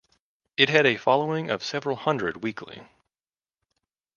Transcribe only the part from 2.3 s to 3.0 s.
weekly.